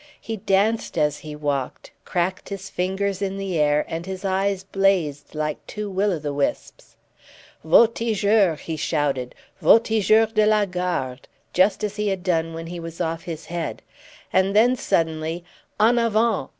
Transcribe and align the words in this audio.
He 0.19 0.37
danced 0.37 0.97
as 0.97 1.19
he 1.19 1.35
walked, 1.35 1.91
cracked 2.05 2.49
his 2.49 2.71
fingers 2.71 3.21
in 3.21 3.37
the 3.37 3.59
air, 3.59 3.85
and 3.87 4.03
his 4.03 4.25
eyes 4.25 4.63
blazed 4.63 5.35
like 5.35 5.63
two 5.67 5.91
will 5.91 6.11
o' 6.11 6.17
the 6.17 6.33
wisps. 6.33 6.95
"Voltigeurs!" 7.63 8.61
he 8.61 8.77
shouted; 8.77 9.35
"Voltigeurs 9.61 10.31
de 10.31 10.47
la 10.47 10.65
Garde!" 10.65 11.27
just 11.53 11.83
as 11.83 11.97
he 11.97 12.07
had 12.07 12.23
done 12.23 12.55
when 12.55 12.65
he 12.65 12.79
was 12.79 12.99
off 12.99 13.21
his 13.25 13.45
head; 13.45 13.83
and 14.33 14.55
then 14.55 14.75
suddenly, 14.75 15.45
"_En 15.79 16.03
avant! 16.03 16.49